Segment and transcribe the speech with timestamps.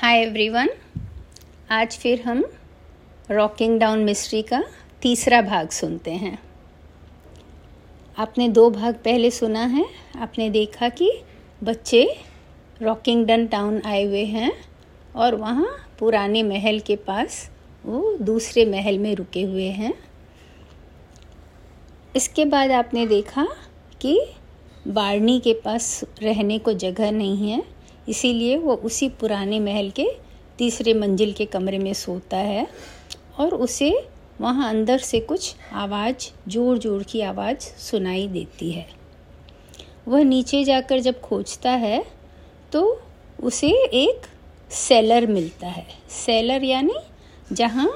[0.00, 0.68] Hi everyone
[1.70, 2.44] आज फिर हम
[3.30, 4.62] रॉकिंग डाउन मिस्ट्री का
[5.02, 6.38] तीसरा भाग सुनते हैं।
[8.18, 9.84] आपने दो भाग पहले सुना है।
[10.16, 11.10] आपने देखा कि
[11.64, 12.16] बच्चे
[12.82, 14.52] रॉकिंग डन टाउन आए हुए हैं
[15.16, 15.66] और वहाँ
[15.98, 17.50] पुराने महल के पास
[17.86, 19.94] वो दूसरे महल में रुके हुए हैं।
[22.16, 23.46] इसके बाद आपने देखा
[24.00, 24.20] कि
[24.88, 27.77] बारनी के पास रहने को जगह नहीं है।
[28.08, 30.08] इसीलिए वो उसी पुराने महल के
[30.58, 32.66] तीसरे मंजिल के कमरे में सोता है
[33.38, 33.90] और उसे
[34.40, 38.86] वहाँ अंदर से कुछ आवाज़ ज़ोर ज़ोर की आवाज़ सुनाई देती है।
[40.08, 42.04] वह नीचे जाकर जब खोजता है
[42.72, 42.82] तो
[43.42, 44.26] उसे एक
[44.70, 46.94] सेलर मिलता है। सेलर यानी
[47.52, 47.88] जहाँ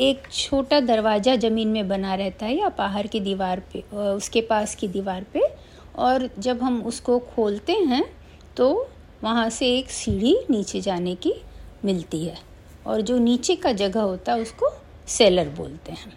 [0.00, 4.74] एक छोटा दरवाज़ा ज़मीन में बना रहता है या बाहर की दीवार पे उसके पास
[4.74, 5.42] की दीवार पे
[5.98, 8.04] और जब हम उसको खोलते हैं
[8.56, 8.88] तो
[9.22, 11.34] वहाँ से एक सीढ़ी नीचे जाने की
[11.84, 12.38] मिलती है
[12.86, 14.70] और जो नीचे का जगह होता है उसको
[15.08, 16.12] सेलर बोलते हैं।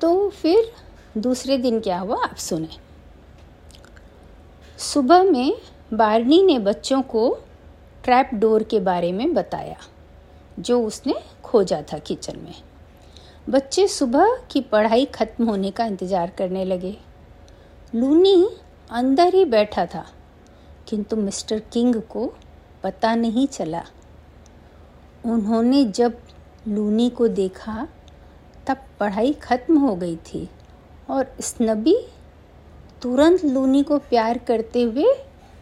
[0.00, 0.72] तो फिर
[1.18, 2.68] दूसरे दिन क्या हुआ आप सुने।
[4.78, 5.56] सुबह में
[5.94, 7.28] बारनी ने बच्चों को
[8.04, 9.76] ट्रैप डोर के बारे में बताया,
[10.58, 12.54] जो उसने खोजा था किचन में।
[13.50, 16.96] बच्चे सुबह की पढ़ाई खत्म होने का इंतज़ार करने लगे।
[17.92, 18.48] लूनी
[18.90, 20.04] अंदर ही बैठा था।
[20.88, 22.32] किंतु मिस्टर किंग को
[22.82, 23.84] पता नहीं चला।
[25.24, 26.18] उन्होंने जब
[26.68, 27.88] लूनी को देखा,
[28.66, 30.48] तब पढ़ाई खत्म हो गई थी
[31.10, 31.96] और स्नबी
[33.02, 35.06] तुरंत लूनी को प्यार करते हुए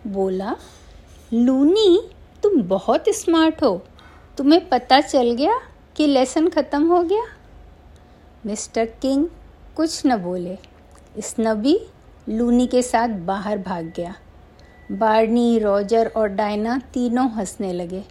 [0.07, 0.57] बोला,
[1.33, 2.11] लूनी,
[2.43, 3.83] तुम बहुत स्मार्ट हो।
[4.39, 5.61] तुम्हें पता चल गया
[5.97, 7.25] कि लेसन ख़त्म हो गया?
[8.47, 9.27] मिस्टर किंग
[9.77, 10.59] कुछ न बोले।
[11.19, 11.87] स्नबी
[12.29, 14.15] लूनी के साथ बाहर भाग गया।
[14.93, 18.03] बार्नी, रॉजर और डायना तीनों हंसने लगे।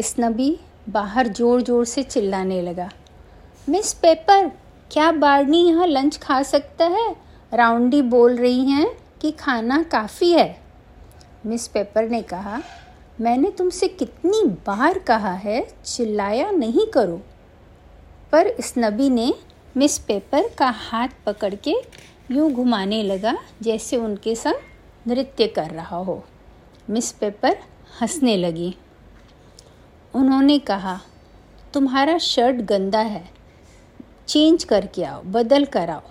[0.00, 2.88] स्नबी बाहर ज़ोर ज़ोर से चिल्लाने लगा।
[3.68, 4.48] मिस पेपर,
[4.90, 7.14] क्या बार्नी यहाँ लंच खा सकता है?
[7.52, 8.86] राउंडी बोल रही हैं
[9.20, 10.56] कि खाना काफ़ी है।
[11.46, 12.60] मिस पेपर ने कहा,
[13.20, 17.20] मैंने तुमसे कितनी बार कहा है, चिल्लाया नहीं करो।
[18.32, 19.32] पर स्नबी ने
[19.76, 21.74] मिस पेपर का हाथ पकड़ के
[22.30, 24.54] यूँ घुमाने लगा, जैसे उनके संग
[25.08, 26.22] नृत्य कर रहा हो।
[26.90, 27.56] मिस पेपर
[28.00, 28.74] हंसने लगी।
[30.14, 31.00] उन्होंने कहा,
[31.74, 33.24] तुम्हारा शर्ट गंदा है।
[34.28, 36.02] चेंज करके आओ, बदल कर आओ।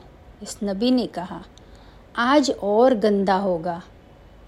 [0.44, 1.44] इस नबी ने कहा,
[2.16, 3.82] आज और गंदा होगा।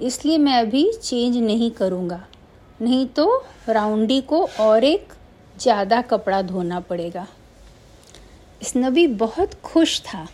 [0.01, 2.25] इसलिए मैं अभी चेंज नहीं करूँगा।
[2.81, 5.13] नहीं तो राउंडी को और एक
[5.59, 7.27] ज़्यादा कपड़ा धोना पड़ेगा।
[8.61, 10.27] इस नबी बहुत खुश था।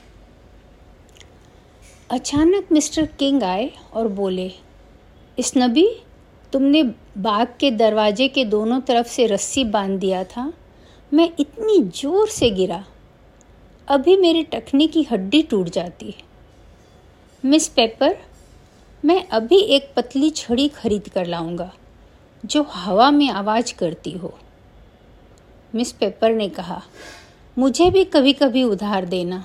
[2.13, 4.51] अचानक मिस्टर किंग आए और बोले
[5.37, 5.85] स्नबी
[6.53, 6.81] तुमने
[7.17, 10.51] बाग के दरवाजे के दोनों तरफ़ से रस्सी बाँध दिया था।
[11.11, 12.83] मैं इतनी ज़ोर से गिरा,
[13.87, 16.15] अभी मेरे टखने की हड्डी टूट जाती
[17.43, 18.15] मिस पेपर,
[19.03, 21.71] मैं अभी एक पतली छड़ी खरीद कर लाऊँगा,
[22.43, 24.33] जो हवा में आवाज़ करती हो।
[25.73, 26.81] मिस पेपर ने कहा,
[27.57, 29.43] मुझे भी कभी कभी उधार देना।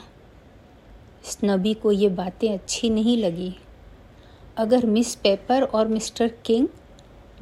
[1.25, 3.55] स्नबी को ये बातें अच्छी नहीं लगी।
[4.57, 6.69] अगर मिस पेपर और मिस्टर किंग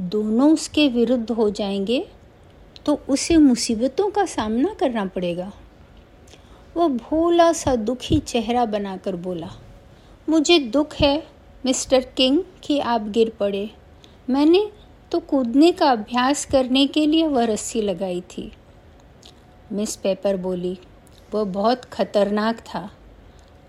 [0.00, 2.06] दोनों उसके विरुद्ध हो जाएँगे
[2.87, 5.53] तो उसे मुसीबतों का सामना करना पड़ेगा।
[6.76, 9.50] वह भोला सा दुखी चेहरा बनाकर बोला,
[10.28, 11.26] मुझे दुख है,
[11.64, 13.70] मिस्टर किंग, कि आप गिर पड़े।
[14.31, 14.66] मैंने
[15.12, 18.50] तो कूदने का अभ्यास करने के लिए वह रस्सी लगाई थी।
[19.72, 20.78] मिस पेपर बोली,
[21.34, 22.91] वह बहुत खतरनाक था।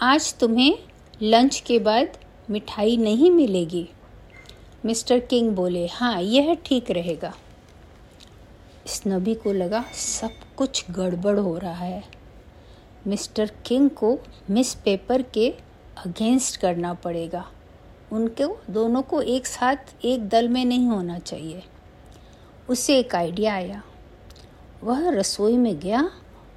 [0.01, 0.79] आज तुम्हें
[1.21, 2.17] लंच के बाद
[2.49, 3.89] मिठाई नहीं मिलेगी।
[4.85, 7.33] मिस्टर किंग बोले हाँ यह ठीक रहेगा।
[8.85, 12.03] स्नबी को लगा सब कुछ गड़बड़ हो रहा है।
[13.07, 14.19] मिस्टर किंग को
[14.49, 15.49] मिस पेपर के
[16.05, 17.51] अगेंस्ट करना पड़ेगा।
[18.11, 21.63] उनको, दोनों को एक साथ एक दल में नहीं होना चाहिए।
[22.69, 23.83] उसे एक आइडिया आया।
[24.83, 26.11] वह रसोई में गया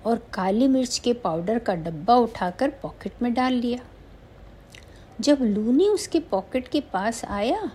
[0.06, 3.78] और काली मिर्च के पाउडर का डब्बा उठाकर पॉकेट में डाल लिया।
[5.20, 7.70] जब लूनी उसके पॉकेट के पास आया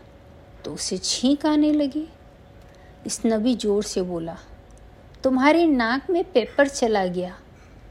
[0.66, 2.08] तो उसे छींक आने लगी।
[3.06, 4.38] इस नबी ज़ोर से बोला,
[5.24, 7.36] तुम्हारे नाक में पेपर चला गया,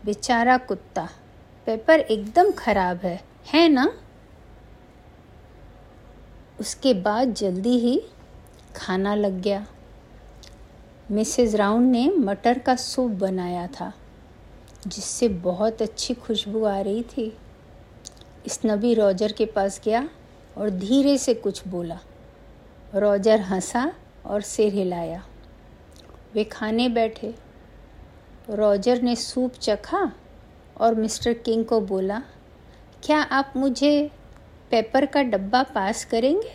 [0.05, 1.09] बेचारा कुत्ता।
[1.67, 3.93] पेपर एकदम खराब है है ना?
[6.61, 8.01] उसके बाद जल्दी ही
[8.77, 9.67] खाना लग गया।
[11.11, 13.93] मिसेस राउंड ने मटर का सूप बनाया था।
[14.87, 17.37] जिससे बहुत अच्छी खुशबू आ रही थी।
[18.47, 20.09] इस नबी रॉजर के पास गया
[20.59, 21.99] और धीरे से कुछ बोला।
[22.95, 23.93] रॉजर हंसा
[24.27, 25.27] और सिर हिलाया।
[26.35, 27.35] वे खाने बैठे।
[28.51, 30.13] रॉजर ने सूप चखा
[30.81, 32.23] और मिस्टर किंग को बोला,
[33.03, 34.11] क्या आप मुझे
[34.71, 36.53] पेपर का डब्बा पास करेंगे?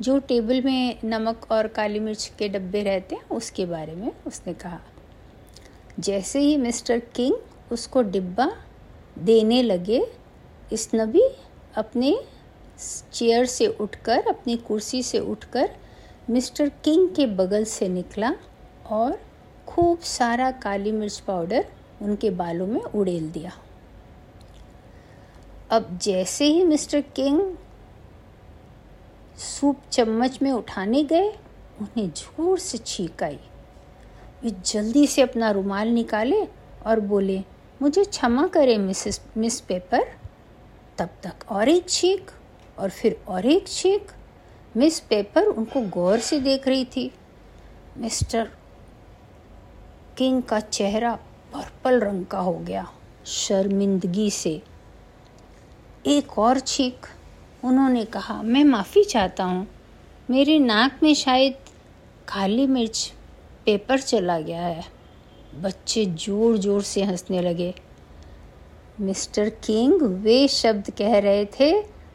[0.00, 4.54] जो टेबल में नमक और काली मिर्च के डब्बे रहते हैं, उसके बारे में, उसने
[4.54, 4.80] कहा।
[6.00, 7.34] जैसे ही मिस्टर किंग
[7.72, 8.50] उसको डिब्बा
[9.18, 10.00] देने लगे।
[10.72, 11.22] इस नबी
[11.76, 12.18] अपने
[13.12, 15.70] चेयर से उठकर, अपनी कुर्सी से उठकर
[16.30, 18.32] मिस्टर किंग के बगल से निकला
[18.86, 19.18] और
[19.68, 21.66] खूब सारा काली मिर्च पाउडर
[22.02, 23.52] उनके बालों में उड़ेल दिया।
[25.70, 27.40] अब जैसे ही मिस्टर किंग
[29.38, 31.28] सूप चम्मच में उठाने गए,
[31.80, 33.38] उन्हें ज़ोर से छींक आई।
[34.42, 36.42] वे जल्दी से अपना रुमाल निकाले
[36.86, 37.42] और बोले
[37.82, 40.04] मुझे क्षमा करें, मिसेस, मिस पेपर।
[40.98, 42.30] तब तक और एक छींक,
[42.78, 44.12] और फिर और एक छींक।
[44.76, 47.10] मिस पेपर उनको गौर से देख रही थी।
[47.98, 48.50] मिस्टर
[50.18, 51.14] किंग का चेहरा
[51.54, 52.86] पर्पल रंग का हो गया,
[53.26, 54.62] शर्मिंदगी से।
[56.06, 57.06] एक और छीक,
[57.64, 59.66] उन्होंने कहा, मैं माफ़ी चाहता हूँ।
[60.30, 61.54] मेरे नाक में शायद
[62.28, 63.12] काली मिर्च
[63.64, 64.97] पेपर चला गया है।
[65.58, 67.74] बच्चे ज़ोर ज़ोर से हंसने लगे।
[69.00, 71.72] मिस्टर किंग वे शब्द कह रहे थे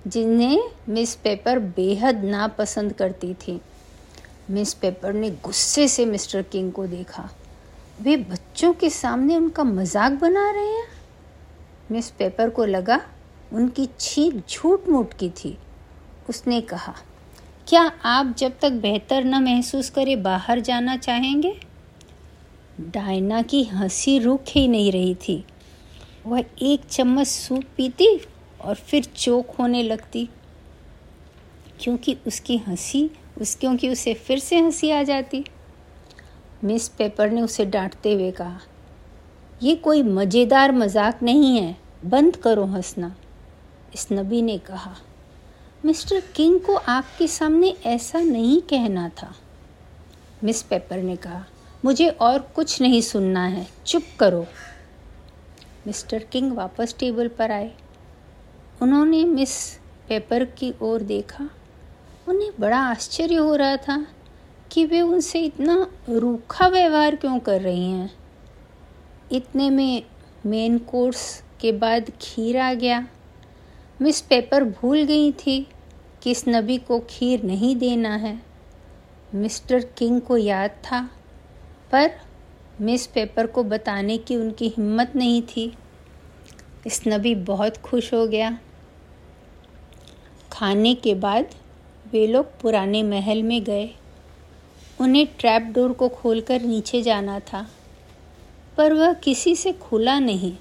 [0.08, 3.60] जिन्हें मिस पेपर बेहद नापसंद करती थी।
[4.52, 7.30] मिस पेपर ने गुस्से से मिस्टर किंग को देखा।
[8.02, 10.88] वे बच्चों के सामने उनका मज़ाक बना रहे हैं?
[11.92, 13.00] मिस पेपर को लगा
[13.54, 15.58] उनकी छींक झूठ मूठ की थी।
[16.30, 16.94] उसने कहा,
[17.68, 21.60] क्या आप जब तक बेहतर न महसूस करे बाहर जाना चाहेंगे?
[22.80, 25.44] डायना की हँसी रुक ही नहीं रही थी।
[26.26, 28.08] वह एक चम्मच सूप पीती
[28.62, 30.30] और फिर चोक होने लगती।
[31.80, 33.10] क्योंकि उसकी हँसी,
[33.42, 35.44] उस क्योंकि उसे फिर से हँसी आ जाती।
[36.64, 38.60] मिस पेपर ने उसे डांटते हुए कहा,
[39.64, 41.76] ये कोई मज़ेदार मज़ाक नहीं है।
[42.06, 43.16] बंद करो हंसना।
[43.94, 44.96] इस नबी ने कहा,
[45.86, 49.34] मिस्टर किंग को आपके सामने ऐसा नहीं कहना था।
[50.44, 51.46] मिस पेपर ने कहा
[51.86, 54.46] मुझे और कुछ नहीं सुनना है। चुप करो।
[55.88, 57.74] मिस्टर किंग वापस टेबल पर आए।
[58.82, 59.78] उन्होंने मिस
[60.10, 61.50] पेपर की ओर देखा।
[62.28, 64.08] उन्हें बड़ा आश्चर्य हो रहा था
[64.72, 68.14] कि वे उनसे इतना रूखा व्यवहार क्यों कर रही हैं।
[69.32, 70.04] इतने में
[70.46, 73.08] मेन कोर्स के बाद खीर आ गया।
[74.02, 75.68] मिस पेपर भूल गई थी
[76.22, 78.44] कि इस नबी को खीर नहीं देना है।
[79.36, 81.10] मिस्टर किंग को याद था
[81.94, 82.12] पर
[82.82, 85.74] मिस पेपर को बताने की उनकी हिम्मत नहीं थी।
[86.88, 88.60] इस नबी बहुत खुश हो गया।
[90.52, 91.56] खाने के बाद
[92.12, 93.90] वे लोग पुराने महल में गए।
[95.02, 97.70] उन्हें ट्रैप डोर को खोलकर नीचे जाना था,
[98.78, 100.54] पर वह किसी से खुला नहीं।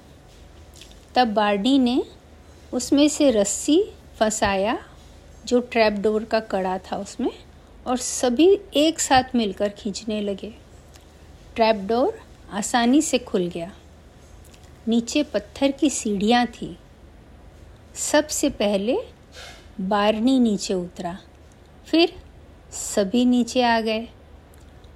[1.15, 2.03] तब बार्डी ने
[2.73, 3.83] उसमें से रस्सी
[4.19, 4.79] फंसाया,
[5.45, 7.31] जो ट्रैप डोर का कड़ा था उसमें,
[7.87, 10.62] और सभी एक साथ मिलकर खींचने लगे।
[11.55, 12.19] ट्रैप डोर
[12.51, 13.71] आसानी से खुल गया।
[14.87, 16.77] नीचे पत्थर की सीढ़ियाँ थी।
[17.95, 18.97] सबसे पहले
[19.81, 21.17] बारनी नीचे उतरा।
[21.87, 22.13] फिर
[22.71, 24.07] सभी नीचे आ गए।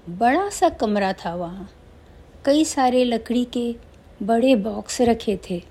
[0.10, 1.70] बड़ा सा कमरा था वहाँ।
[2.46, 3.76] कई सारे लकड़ी के
[4.24, 5.62] बड़े बॉक्स रखे थे,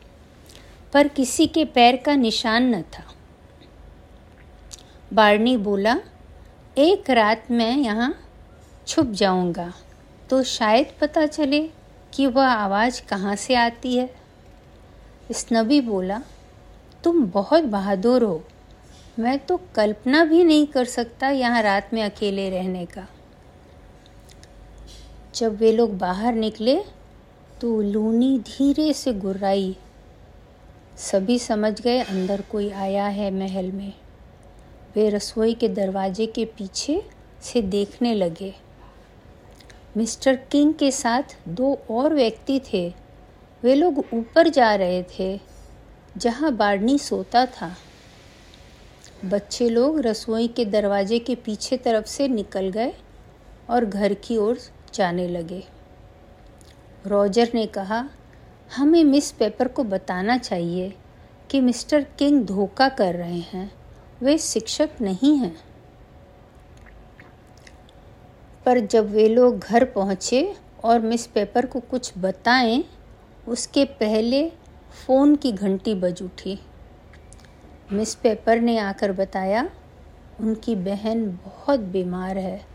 [0.92, 3.04] पर किसी के पैर का निशान न था।
[5.12, 5.96] बारनी बोला,
[6.78, 8.14] एक रात मैं यहाँ
[8.86, 9.72] छुप जाऊँगा।
[10.30, 11.70] तो शायद पता चले
[12.12, 14.10] कि वह आवाज़ कहाँ से आती है।
[15.52, 16.20] नबी बोला,
[17.04, 18.44] तुम बहुत बहादुर हो।
[19.18, 23.06] मैं तो कल्पना भी नहीं कर सकता यहाँ रात में अकेले रहने का।
[25.34, 26.76] जब वे लोग बाहर निकले
[27.60, 29.76] तो लूनी धीरे से गुर्राई।
[30.98, 33.92] सभी समझ गए अंदर कोई आया है महल में।
[34.94, 37.02] वे रसोई के दरवाजे के पीछे
[37.42, 38.54] से देखने लगे।
[39.96, 42.94] मिस्टर किंग के साथ दो और व्यक्ति थे।
[43.62, 45.40] वे लोग ऊपर जा रहे थे,
[46.16, 47.76] जहाँ बार्नी सोता था।
[49.24, 52.92] बच्चे लोग रसोई के दरवाजे के पीछे तरफ़ से निकल गए
[53.70, 54.58] और घर की ओर
[54.94, 55.64] जाने लगे।
[57.06, 58.08] रॉजर ने कहा,
[58.76, 60.94] हमें मिस पेपर को बताना चाहिए
[61.50, 63.72] कि मिस्टर किंग धोखा कर रहे हैं।
[64.22, 65.65] वे शिक्षक नहीं हैं।
[68.66, 70.54] पर जब वे लोग घर पहुँचे
[70.84, 72.84] और मिस पेपर को कुछ बताएँ,
[73.48, 74.52] उसके पहले
[75.06, 76.58] फ़ोन की घंटी बज उठी।
[77.92, 79.70] मिस पेपर ने आकर बताया,
[80.40, 82.66] उनकी बहन बहुत बीमार है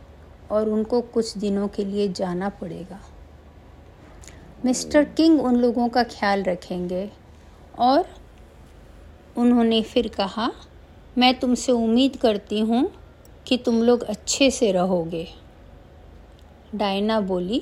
[0.52, 3.00] और उनको कुछ दिनों के लिए जाना पड़ेगा।
[4.66, 7.12] मिस्टर किंग उन लोगों का ख्याल रखेंगे।
[7.80, 8.06] और
[9.38, 10.52] उन्होंने फिर कहा,
[11.18, 12.92] मैं तुमसे उम्मीद करती हूँ
[13.48, 15.41] कि तुम लोग अच्छे से रहोगे।
[16.74, 17.62] डायना बोली,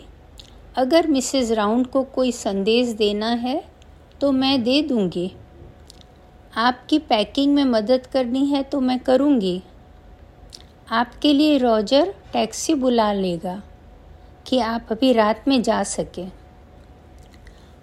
[0.76, 3.64] अगर मिसेस राउंड को कोई संदेश देना है
[4.22, 5.32] तो मैं दे दूँगी।
[6.58, 9.62] आपकी पैकिंग में मदद करनी है तो मैं करूँगी।
[10.92, 13.62] आपके लिए रॉजर टैक्सी बुला लेगा
[14.46, 16.32] कि आप अभी रात में जा सकें।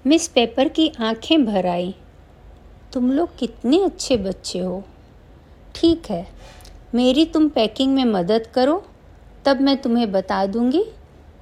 [0.04, 1.94] मिस पेपर की आँखें भर आई,
[2.92, 4.82] तुम लोग कितने अच्छे बच्चे हो।
[5.74, 6.26] ठीक है,
[6.94, 8.82] मेरी तुम पैकिंग में मदद करो,
[9.44, 10.84] तब मैं तुम्हें बता दूँगी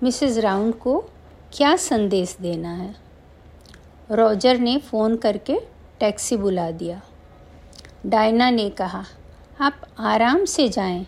[0.04, 0.98] मिसेस राउंड को
[1.52, 2.94] क्या संदेश देना है?
[4.10, 5.58] रॉजर ने फ़ोन करके
[6.00, 7.00] टैक्सी बुला दिया।
[8.06, 9.04] डायना ने कहा
[9.60, 11.06] आप आराम से जाएँ,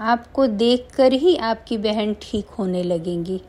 [0.00, 3.40] आपको देखकर ही आपकी बहन ठीक होने लगेंगी।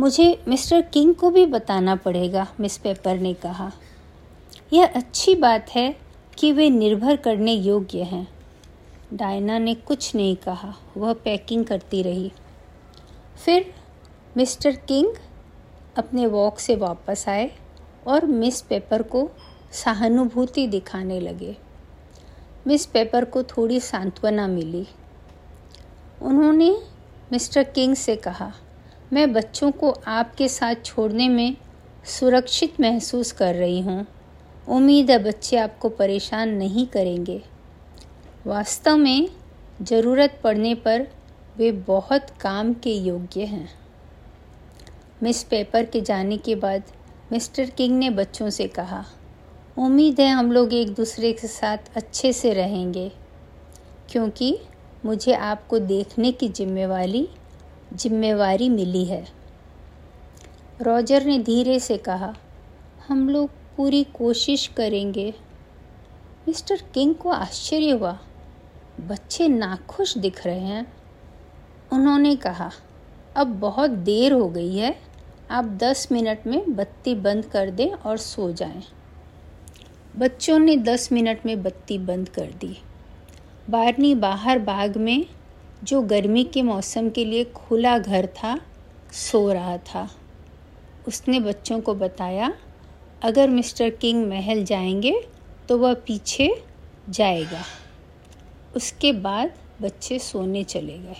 [0.00, 3.70] मुझे मिस्टर किंग को भी बताना पड़ेगा मिस पेपर ने कहा।
[4.72, 5.96] यह अच्छी बात है
[6.38, 8.26] कि वे निर्भर करने योग्य हैं
[9.12, 12.32] डायना ने कुछ नहीं कहा। वह पैकिंग करती रही।
[13.36, 13.74] फिर
[14.36, 15.14] मिस्टर किंग
[15.96, 17.50] अपने वॉक से वापस आए
[18.06, 19.28] और मिस पेपर को
[19.72, 21.56] सहानुभूति दिखाने लगे।
[22.66, 24.86] मिस पेपर को थोड़ी सांत्वना मिली।
[26.22, 26.70] उन्होंने
[27.32, 28.52] मिस्टर किंग से कहा,
[29.12, 31.56] मैं बच्चों को आपके साथ छोड़ने में
[32.04, 34.06] सुरक्षित महसूस कर रही हूँ।
[34.68, 37.42] उम्मीद है बच्चे आपको परेशान नहीं करेंगे।
[38.46, 39.28] वास्तव में
[39.82, 41.06] ज़रूरत पड़ने पर
[41.56, 43.68] वे बहुत काम के योग्य हैं।
[45.22, 46.82] मिस पेपर के जाने के बाद
[47.32, 49.04] मिस्टर किंग ने बच्चों से कहा,
[49.78, 53.10] उम्मीद है हम लोग एक दूसरे के साथ अच्छे से रहेंगे,
[54.10, 54.56] क्योंकि
[55.04, 57.28] मुझे आपको देखने की जिम्मेवारी
[57.92, 59.24] जिम्मेवारी मिली है।
[60.82, 62.34] रॉजर ने धीरे से कहा,
[63.08, 65.32] हम लोग पूरी कोशिश करेंगे।
[66.48, 68.18] मिस्टर किंग को आश्चर्य हुआ,
[69.00, 70.86] बच्चे नाखुश दिख रहे हैं।
[71.94, 72.70] उन्होंने कहा,
[73.36, 75.00] अब बहुत देर हो गई है,
[75.50, 78.82] आप दस मिनट में बत्ती बंद कर दें और सो जाएँ।
[80.16, 82.78] बच्चों ने दस मिनट में बत्ती बंद कर दी।
[83.70, 85.26] बारनी बाहर बाग में,
[85.84, 88.60] जो गर्मी के मौसम के लिए खुला घर था,
[89.12, 90.10] सो रहा था।
[91.08, 92.52] उसने बच्चों को बताया,
[93.22, 95.28] अगर मिस्टर किंग महल जाएँगे
[95.68, 96.64] तो वह पीछे
[97.08, 97.62] जाएगा।
[98.76, 101.16] उसके बाद बच्चे सोने चले गए।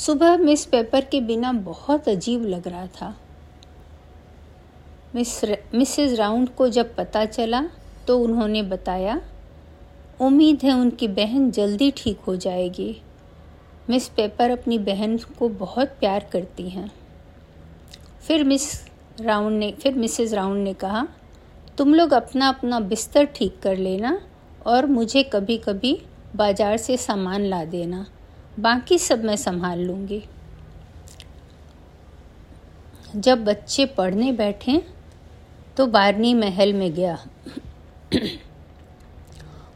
[0.00, 3.14] सुबह मिस पेपर के बिना बहुत अजीब लग रहा था।
[5.14, 5.40] मिस
[5.74, 7.62] मिसेस राउंड को जब पता चला
[8.06, 9.20] तो उन्होंने बताया,
[10.20, 12.96] उम्मीद है उनकी बहन जल्दी ठीक हो जाएगी।
[13.90, 16.90] मिस पेपर अपनी बहन को बहुत प्यार करती हैं।
[18.22, 18.72] फिर मिस
[19.20, 21.06] राउंड ने, फिर मिसेस राउंड ने कहा,
[21.78, 24.20] तुम लोग अपना अपना बिस्तर ठीक कर लेना
[24.66, 25.98] और मुझे कभी कभी
[26.36, 28.04] बाज़ार से सामान ला देना।
[28.50, 30.22] बाकी सब मैं संभाल लूँगी।
[33.16, 34.82] जब बच्चे पढ़ने बैठे
[35.76, 37.18] तो बारनी महल में गया।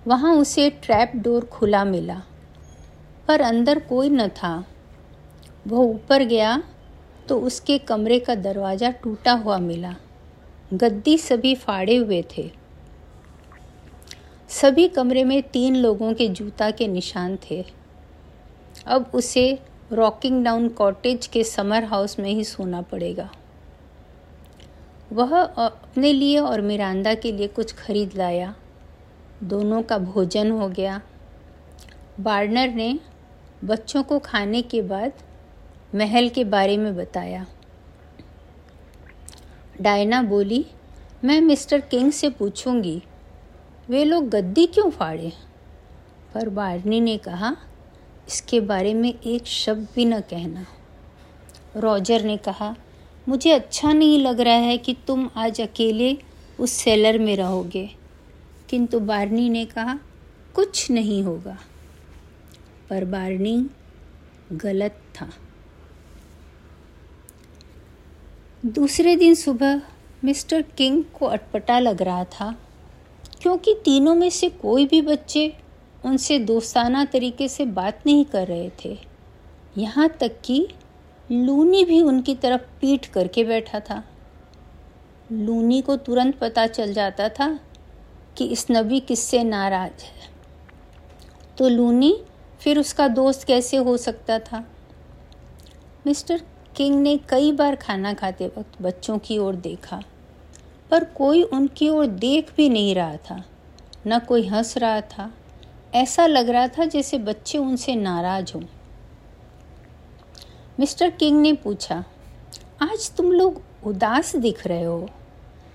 [0.07, 2.21] वहाँ उसे ट्रैप डोर खुला मिला,
[3.29, 4.65] पर अंदर कोई न था।
[5.67, 6.63] वह ऊपर गया
[7.29, 9.95] तो उसके कमरे का दरवाज़ा टूटा हुआ मिला।
[10.75, 12.51] गद्दी सभी फाड़े हुए थे।
[14.51, 17.65] सभी कमरे में तीन लोगों के जूता के निशान थे।
[18.87, 19.59] अब उसे
[19.93, 23.31] रॉकिंग डाउन कॉटेज के समर हाउस में ही सोना पड़ेगा।
[25.13, 28.55] वह अपने लिए और मिरांदा के लिए कुछ खरीद लाया।
[29.43, 31.01] दोनों का भोजन हो गया।
[32.21, 32.99] बार्नर ने
[33.65, 35.13] बच्चों को खाने के बाद
[35.95, 37.47] महल के बारे में बताया।
[39.81, 40.67] डायना बोली,
[41.25, 43.03] मैं मिस्टर किंग से पूछूँगी,
[43.89, 45.33] वे लोग गद्दी क्यों फाड़े?
[46.35, 47.57] पर बारनी ने कहा
[48.29, 50.67] इसके बारे में एक शब्द भी न कहना।
[51.77, 52.77] रॉजर ने कहा,
[53.29, 56.19] मुझे अच्छा नहीं लग रहा है कि तुम आज अकेले
[56.61, 57.91] उस सेलर में रहोगे।
[58.69, 59.99] किंतु बारनी ने कहा,
[60.55, 61.59] कुछ नहीं होगा।
[62.91, 63.67] पर बारनी
[64.53, 65.31] गलत था।
[68.67, 69.83] दूसरे दिन सुबह
[70.25, 72.57] मिस्टर किंग को अटपटा लग रहा था,
[73.43, 75.57] क्योंकि तीनों में से कोई भी बच्चे
[76.05, 78.97] उनसे दोस्ताना तरीके से बात नहीं कर रहे थे।
[79.77, 80.67] यहाँ तक कि
[81.29, 84.03] लूनी भी उनकी तरफ़ पीठ करके बैठा था।
[85.33, 87.49] लूनी को तुरंत पता चल जाता था
[88.37, 90.33] कि इस नबी किससे नाराज़ है।
[91.59, 92.17] तो लूनी
[92.61, 94.65] फिर उसका दोस्त कैसे हो सकता था?
[96.07, 96.43] मिस्टर
[96.77, 100.03] किंग ने कई बार खाना खाते वक्त बच्चों की ओर देखा,
[100.91, 103.43] पर कोई उनकी ओर देख भी नहीं रहा था,
[104.07, 105.31] न कोई हंस रहा था।
[105.95, 108.63] ऐसा लग रहा था जैसे बच्चे उनसे नाराज़ हों।
[110.81, 112.05] मिस्टर किंग ने पूछा,
[112.83, 115.09] आज तुम लोग उदास दिख रहे हो?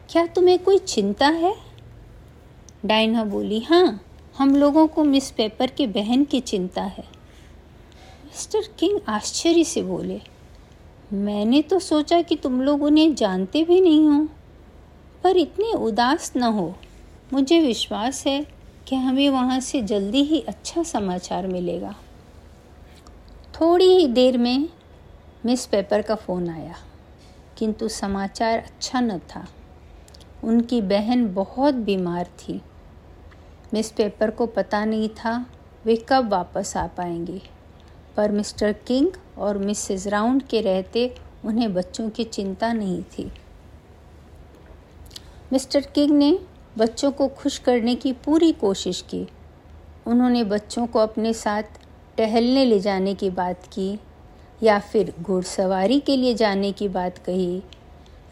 [0.09, 1.53] क्या तुम्हें कोई चिंता है?
[2.85, 4.01] डायना बोली हाँ
[4.38, 7.03] हम लोगों को मिस पेपर के बहन की चिंता है।
[8.25, 10.21] मिस्टर किंग आश्चर्य से बोले,
[11.13, 14.27] मैंने तो सोचा कि तुम लोग उन्हें जानते भी नहीं हो,
[15.23, 16.73] पर इतने उदास न हो।
[17.33, 18.58] मुझे विश्वास है
[18.89, 21.96] कि हमें वहाँ से जल्दी ही अच्छा समाचार मिलेगा।
[23.53, 24.69] थोड़ी ही देर में
[25.46, 26.75] मिस पेपर का फ़ोन आया,
[27.58, 29.46] किंतु समाचार अच्छा न था।
[30.43, 32.62] उनकी बहन बहुत बीमार थी।
[33.74, 35.46] मिस पेपर को पता नहीं था
[35.86, 37.41] वे कब वापस आ पाएँगे,
[38.17, 41.13] पर मिस्टर किंग और मिसेस राउंड के रहते
[41.46, 43.31] उन्हें बच्चों की चिंता नहीं थी।
[45.53, 46.38] मिस्टर किंग ने
[46.79, 49.27] बच्चों को खुश करने की पूरी कोशिश की।
[50.07, 51.63] उन्होंने बच्चों को अपने साथ
[52.17, 54.00] टहलने ले जाने की बात की
[54.62, 57.62] या फिर घुड़सवारी के लिए जाने की बात कही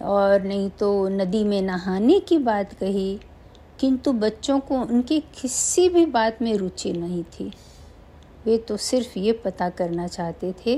[0.02, 3.20] और नहीं तो नदी में नहाने की बात कही,
[3.80, 7.52] किंतु बच्चों को उनकी किसी भी बात में रुचि नहीं थी।
[8.46, 10.76] वे तो सिर्फ़ ये पता करना चाहते थे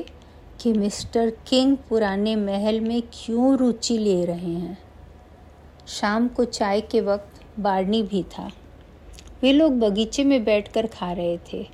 [0.59, 4.77] कि मिस्टर किंग पुराने महल में क्यों रुचि ले रहे हैं।
[5.87, 8.49] शाम को चाय के वक्त बारनी भी था।
[9.41, 11.67] वे लोग बगीचे में बैठकर खा रहे थे,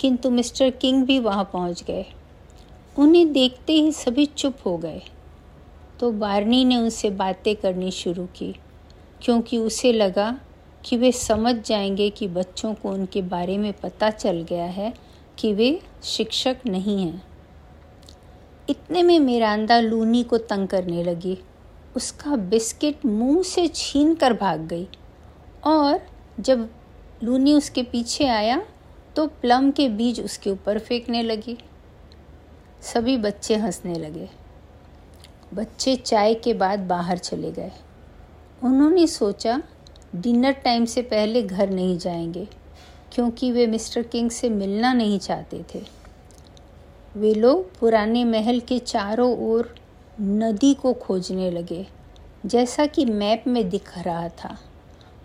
[0.00, 2.04] किंतु मिस्टर किंग भी वहाँ पहुँच गए।
[2.98, 5.02] उन्हें देखते ही सभी चुप हो गए।
[6.00, 8.54] तो बारनी ने उनसे बातें करनी शुरू की,
[9.22, 10.40] क्योंकि उसे लगा
[10.84, 14.92] कि वे समझ जाएँगे कि बच्चों को उनके बारे में पता चल गया है
[15.38, 17.22] कि वे शिक्षक नहीं हैं।
[18.70, 21.38] इतने में मिरांदा लूनी को तंग करने लगी।
[21.96, 24.86] उसका बिस्किट मुँह से छीन कर भाग गई।
[25.66, 26.00] और
[26.40, 26.68] जब
[27.22, 28.62] लूनी उसके पीछे आया
[29.16, 31.56] तो प्लम के बीज उसके ऊपर फेंकने लगी।
[32.82, 34.28] सभी बच्चे हंसने लगे।
[35.54, 37.70] बच्चे चाय के बाद बाहर चले गए।
[38.64, 39.62] उन्होंने सोचा,
[40.16, 42.48] डिनर टाइम से पहले घर नहीं जाएँगे,
[43.12, 45.82] क्योंकि वे मिस्टर किंग से मिलना नहीं चाहते थे।
[47.16, 49.74] वे लोग पुराने महल के चारों ओर
[50.20, 51.86] नदी को खोजने लगे,
[52.46, 54.58] जैसा कि मैप में दिख रहा था।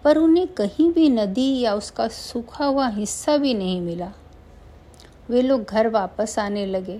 [0.03, 4.11] पर उन्हें कहीं भी नदी या उसका सूखा हुआ हिस्सा भी नहीं मिला।
[5.29, 6.99] वे लोग घर वापस आने लगे।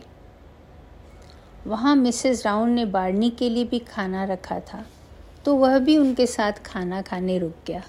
[1.67, 4.83] वहाँ मिसेस राउंड ने बारनी के लिए भी खाना रखा था
[5.45, 7.81] तो वह भी उनके साथ खाना खाने रुक गया।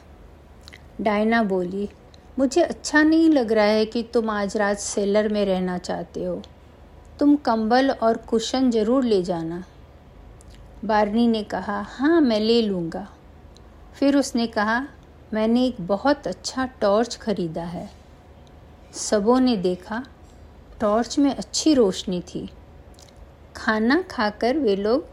[1.00, 1.88] डायना बोली,
[2.38, 6.40] मुझे अच्छा नहीं लग रहा है कि तुम आज रात सेलर में रहना चाहते हो।
[7.18, 9.62] तुम कंबल और कुशन ज़रूर ले जाना।
[10.84, 13.06] बारनी ने कहा हाँ मैं ले लूँगा।
[13.94, 14.80] फिर उसने कहा
[15.32, 17.88] मैंने एक बहुत अच्छा टॉर्च ख़रीदा है।
[18.94, 20.02] सबों ने देखा,
[20.80, 22.48] टॉर्च में अच्छी रोशनी थी।
[23.56, 25.06] खाना खाकर वे लोग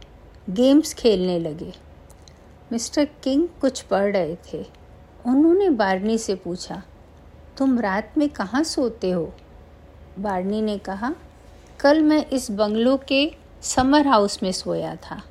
[0.50, 1.72] गेम्स खेलने लगे।
[2.72, 4.66] मिस्टर किंग कुछ पढ़ रहे थे।
[5.26, 6.82] उन्होंने बारनी से पूछा,
[7.58, 9.34] तुम रात में कहाँ सोते हो?
[10.20, 11.14] बारनी ने कहा,
[11.80, 13.32] कल मैं इस बंगलों के
[13.64, 15.22] समर हाउस में सोया था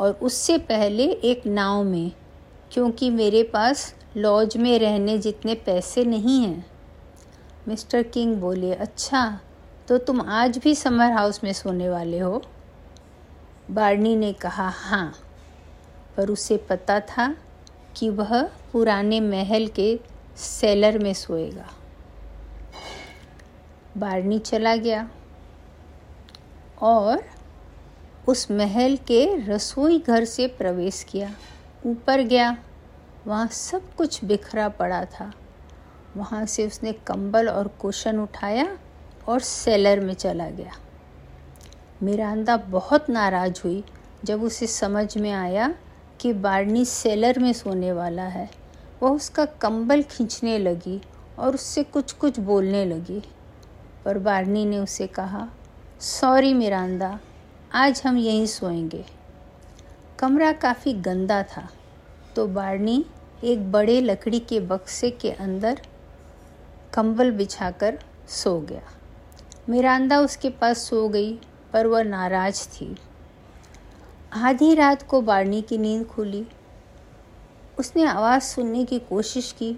[0.00, 2.12] और उससे पहले एक नाव में
[2.76, 6.66] क्योंकि मेरे पास लॉज में रहने जितने पैसे नहीं हैं।
[7.68, 9.40] मिस्टर किंग बोले अच्छा
[9.88, 12.42] तो तुम आज भी समर हाउस में सोने वाले हो?
[13.70, 15.12] बार्नी ने कहा हाँ
[16.16, 17.36] पर उसे पता था
[17.96, 19.98] कि वह पुराने महल के
[20.36, 21.68] सेलर में सोएगा।
[23.96, 25.08] बार्नी चला गया
[26.82, 27.24] और
[28.28, 31.34] उस महल के रसोई घर से प्रवेश किया।
[31.86, 32.56] ऊपर गया।
[33.26, 35.32] वहाँ सब कुछ बिखरा पड़ा था।
[36.16, 38.78] वहाँ से उसने कंबल और कुशन उठाया
[39.28, 40.72] और सेलर में चला गया।
[42.02, 43.84] मिरांदा बहुत नाराज़ हुई
[44.24, 45.74] जब उसे समझ में आया
[46.20, 48.50] कि बारनी सेलर में सोने वाला है।
[49.02, 51.02] वह उसका कंबल खींचने लगी
[51.38, 53.22] और उससे कुछ कुछ बोलने लगी।
[54.04, 55.48] पर बारनी ने उसे कहा,
[56.00, 57.20] सॉरी मिरांदा,
[57.72, 59.04] आज हम यहीं सोएँगे।
[60.18, 61.68] कमरा काफ़ी गंदा था
[62.36, 63.06] तो बारनी
[63.44, 65.80] एक बड़े लकड़ी के बक्से के अंदर
[66.94, 68.82] कंबल बिछाकर सो गया।
[69.68, 71.32] मिरांदा उसके पास सो गई,
[71.72, 72.96] पर वह नाराज़ थी।
[74.32, 76.46] आधी रात को बारनी की नींद खुली।
[77.78, 79.72] उसने आवाज़ सुनने की कोशिश की,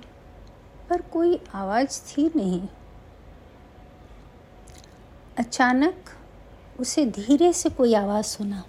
[0.91, 2.63] पर कोई आवाज़ थी नहीं।
[5.39, 6.11] अचानक
[6.81, 8.65] उसे धीरे से कोई आवाज़ सुना,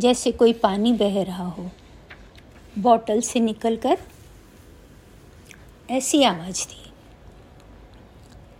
[0.00, 1.70] जैसे कोई पानी बह रहा हो।
[2.74, 3.98] बॉटल से निकलकर
[5.90, 6.90] ऐसी आवाज़ थी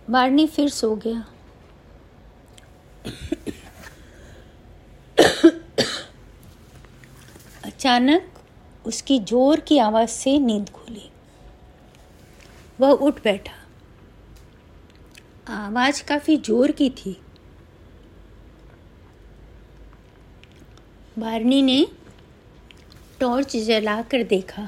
[0.09, 1.25] बारनी फिर सो गया।
[7.65, 8.39] अचानक
[8.85, 11.09] उसकी ज़ोर की आवाज़ से नींद खुली।
[12.79, 13.53] वह उठ बैठा।
[15.55, 17.13] आवाज़ काफ़ी ज़ोर की थी।
[21.19, 21.85] बारनी ने
[23.19, 24.67] टॉर्च जला कर देखा।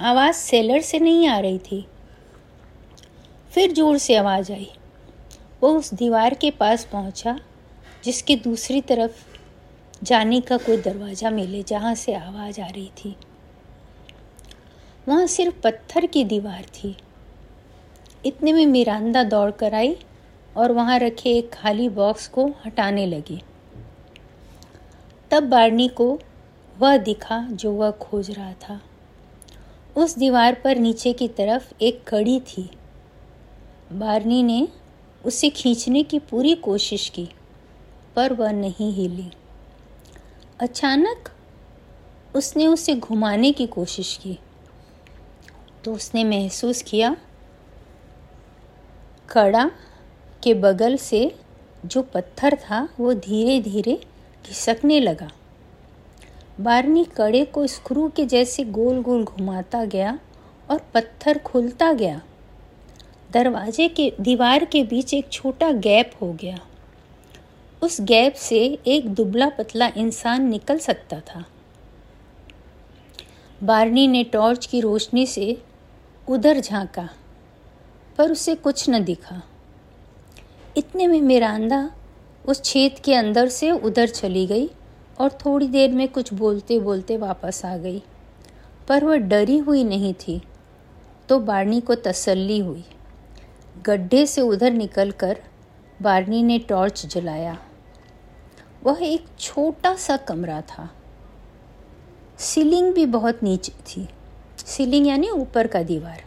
[0.00, 1.86] आवाज़ सेलर से नहीं आ रही थी।
[3.52, 4.68] फिर ज़ोर से आवाज़ आई।
[5.62, 7.38] वो उस दीवार के पास पहुँचा,
[8.04, 9.24] जिसके दूसरी तरफ़
[10.02, 13.16] जाने का कोई दरवाज़ा मिले, जहाँ से आवाज़ आ रही थी।
[15.08, 16.96] वहाँ सिर्फ़ पत्थर की दीवार थी।
[18.26, 19.96] इतने में मिरांदा दौड़ कर आई
[20.56, 23.42] और वहाँ रखे एक खाली बॉक्स को हटाने लगी।
[25.30, 26.18] तब बारनी को
[26.82, 28.80] वह दिखा जो वह खोज रहा था।
[29.96, 32.70] उस दीवार पर नीचे की तरफ़ एक कड़ी थी।
[33.92, 34.68] बारनी ने
[35.24, 37.28] उसे खींचने की पूरी कोशिश की,
[38.16, 39.30] पर वह नहीं हिली।
[40.60, 41.28] अचानक
[42.36, 44.38] उसने उसे घुमाने की कोशिश की
[45.84, 47.16] तो उसने महसूस किया,
[49.28, 49.70] कड़ा
[50.42, 51.20] के बगल से
[51.86, 53.94] जो पत्थर था वो धीरे धीरे
[54.48, 55.30] घिसकने लगा।
[56.60, 60.18] बारनी कड़े को स्क्रू के जैसे गोल गोल घुमाता गया
[60.70, 62.20] और पत्थर खुलता गया।
[63.30, 66.58] दरवाजे के, दीवार के बीच एक छोटा गैप हो गया।
[67.82, 71.44] उस गैप से एक दुबला पतला इंसान निकल सकता था।
[73.62, 75.62] बारनी ने टॉर्च की रोशनी से
[76.28, 77.08] उधर झांका,
[78.18, 79.42] पर उसे कुछ न दिखा।
[80.76, 81.90] इतने में मिरांदा
[82.44, 84.70] उस छेद के अंदर से उधर चली गई।
[85.22, 88.02] और थोड़ी देर में कुछ बोलते बोलते वापस आ गई।
[88.88, 90.42] पर वह डरी हुई नहीं थी
[91.28, 92.84] तो बारनी को तसल्ली हुई।
[93.86, 95.42] गड्ढे से उधर निकलकर
[96.02, 97.58] बारनी ने टॉर्च जलाया।
[98.84, 100.90] वह एक छोटा सा कमरा था।
[102.38, 104.08] सीलिंग भी बहुत नीचे थी।
[104.66, 106.24] सीलिंग यानी ऊपर का दीवार।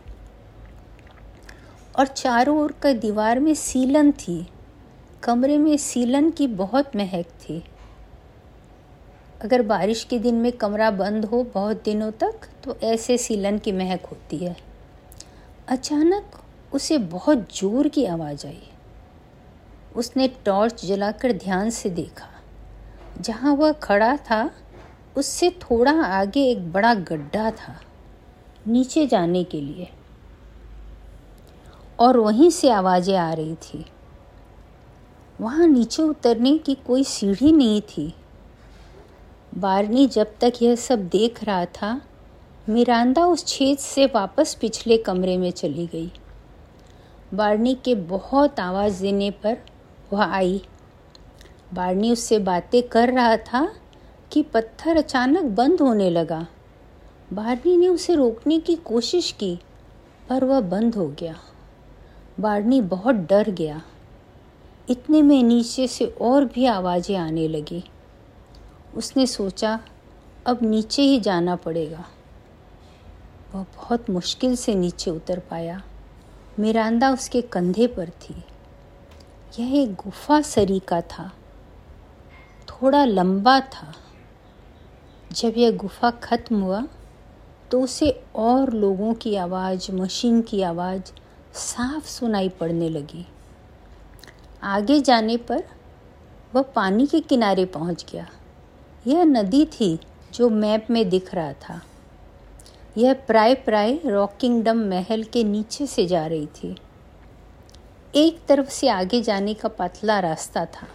[2.00, 4.48] और चारों ओर का दीवार में सीलन थी।
[5.24, 7.64] कमरे में सीलन की बहुत महक थी।
[9.46, 13.72] अगर बारिश के दिन में कमरा बंद हो बहुत दिनों तक तो ऐसे सीलन की
[13.72, 14.56] महक होती है।
[15.68, 16.40] अचानक
[16.74, 18.64] उसे बहुत ज़ोर की आवाज़ आई।
[19.96, 22.30] उसने टॉर्च जलाकर ध्यान से देखा।
[23.22, 24.52] जहाँ वह खड़ा था,
[25.18, 27.80] उससे थोड़ा आगे एक बड़ा गड्ढा था,
[28.68, 29.90] नीचे जाने के लिए।
[32.00, 33.86] और वहीं से आवाज़ें आ रही थी।
[35.42, 38.14] वहाँ नीचे उतरने की कोई सीढ़ी नहीं थी।
[39.58, 42.02] बारनी जब तक यह सब देख रहा था,
[42.70, 46.12] मिरांदा उस छेद से वापस पिछले कमरे में चली गई।
[47.34, 49.58] बारनी के बहुत आवाज़ देने पर
[50.14, 50.62] वह आई।
[51.74, 53.74] बारनी उससे बातें कर रहा था
[54.32, 56.48] कि पत्थर अचानक बंद होने लगा।
[57.34, 59.60] बारनी ने उसे रोकने की कोशिश की,
[60.30, 61.36] पर वह बंद हो गया।
[62.40, 63.82] बारनी बहुत डर गया।
[64.90, 67.84] इतने में नीचे से और भी आवाज़ें आने लगी।
[68.98, 69.80] उसने सोचा,
[70.46, 72.06] अब नीचे ही जाना पड़ेगा।
[73.56, 75.84] वह बहुत मुश्किल से नीचे उतर पाया।
[76.60, 78.44] मिरांदा उसके कंधे पर थी।
[79.60, 81.32] यह एक गुफा सरीका था।
[82.70, 83.94] थोड़ा लंबा था।
[85.32, 86.88] जब यह गुफा खत्म हुआ
[87.72, 91.04] तो उसे और लोगों की आवाज़, मशीन की आवाज़
[91.54, 93.28] साफ़ सुनाई पड़ने लगी।
[94.64, 95.64] आगे जाने पर
[96.56, 98.28] वह पानी के किनारे पहुँच गया।
[99.08, 100.00] यह नदी थी
[100.34, 101.82] जो मैप में दिख रहा था।
[102.98, 106.76] यह प्राय प्राय रॉकिंगडम महल के नीचे से जा रही थी।
[108.16, 110.88] एक तरफ़ से आगे जाने का पतला रास्ता था।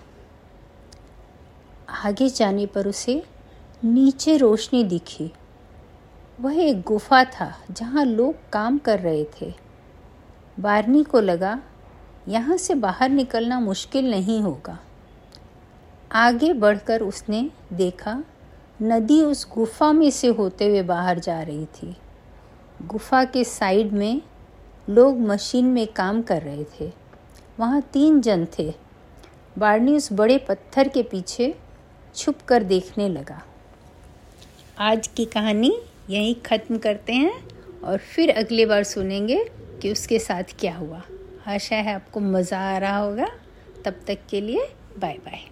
[2.04, 3.22] आगे जाने पर उसे
[3.84, 5.32] नीचे रोशनी दिखी।
[6.40, 9.54] वह एक गुफा था जहाँ लोग काम कर रहे थे।
[10.60, 11.62] बारनी को लगा,
[12.28, 14.78] यहाँ से बाहर निकलना मुश्किल नहीं होगा।
[16.10, 18.22] आगे बढ़कर उसने देखा,
[18.82, 21.96] नदी उस गुफा में से होते हुए बाहर जा रही थी।
[22.82, 24.22] गुफा के साइड में
[24.88, 26.90] लोग मशीन में काम कर रहे थे।
[27.60, 28.74] वहाँ तीन जन थे।
[29.58, 31.54] बारनी उस बड़े पत्थर के पीछे
[32.14, 33.42] छुप कर देखने लगा।
[34.78, 35.72] आज की कहानी
[36.10, 37.32] यहीं ख़त्म करते हैं
[37.84, 39.44] और फिर अगली बार सुनेंगे
[39.82, 41.02] कि उसके साथ क्या हुआ।
[41.46, 43.28] आशा है आपको मज़ा आ रहा होगा।
[43.84, 44.68] तब तक के लिए
[44.98, 45.49] बाय बाय